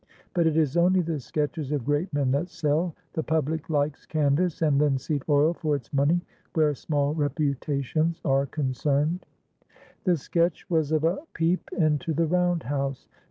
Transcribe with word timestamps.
But 0.33 0.47
it 0.47 0.57
is 0.57 0.75
only 0.77 1.01
the 1.01 1.19
sketches 1.19 1.71
of 1.71 1.85
great 1.85 2.11
men 2.11 2.31
that 2.31 2.49
sell. 2.49 2.95
The 3.13 3.21
public 3.21 3.69
likes 3.69 4.07
canvas 4.07 4.63
and 4.63 4.79
linseed 4.79 5.21
oil 5.29 5.53
for 5.53 5.75
its 5.75 5.93
money, 5.93 6.21
where 6.55 6.73
small 6.73 7.13
reputations 7.13 8.19
are 8.25 8.47
concerned." 8.47 9.27
The 10.05 10.17
sketch 10.17 10.67
was 10.71 10.91
of 10.91 11.03
a 11.03 11.19
peep 11.35 11.69
into 11.77 12.15
the 12.15 12.25
round 12.25 12.63
house. 12.63 13.07